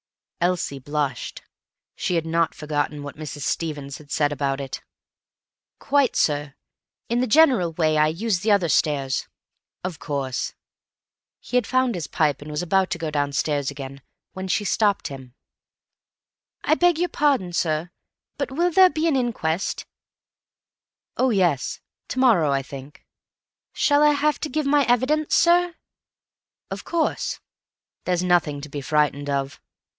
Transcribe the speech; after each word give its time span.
Elsie 0.41 0.79
blushed. 0.79 1.43
She 1.95 2.15
had 2.15 2.25
not 2.25 2.55
forgotten 2.55 3.03
what 3.03 3.15
Mrs. 3.15 3.41
Stevens 3.41 3.99
had 3.99 4.09
said 4.09 4.31
about 4.31 4.59
it. 4.59 4.81
"Quite, 5.77 6.15
sir. 6.15 6.55
In 7.09 7.21
the 7.21 7.27
general 7.27 7.73
way 7.73 7.99
I 7.99 8.07
use 8.07 8.39
the 8.39 8.49
other 8.51 8.67
stairs." 8.67 9.27
"Of 9.83 9.99
course." 9.99 10.55
He 11.39 11.55
had 11.57 11.67
found 11.67 11.93
his 11.93 12.07
pipe 12.07 12.41
and 12.41 12.49
was 12.49 12.63
about 12.63 12.89
to 12.89 12.97
go 12.97 13.11
downstairs 13.11 13.69
again 13.69 14.01
when 14.33 14.47
she 14.47 14.65
stopped 14.65 15.09
him. 15.09 15.35
"I 16.63 16.73
beg 16.73 16.97
your 16.97 17.09
pardon, 17.09 17.53
sir, 17.53 17.91
but 18.39 18.49
will 18.51 18.71
there 18.71 18.89
be 18.89 19.07
an 19.07 19.15
inquest?" 19.15 19.85
"Oh, 21.17 21.29
yes. 21.29 21.79
To 22.07 22.17
morrow, 22.17 22.49
I 22.51 22.63
think." 22.63 23.05
"Shall 23.73 24.01
I 24.01 24.13
have 24.13 24.39
to 24.39 24.49
give 24.49 24.65
my 24.65 24.83
evidence, 24.85 25.35
sir?" 25.35 25.75
"Of 26.71 26.83
course. 26.83 27.39
There's 28.05 28.23
nothing 28.23 28.59
to 28.61 28.69
be 28.69 28.81
frightened 28.81 29.29
of." 29.29 29.61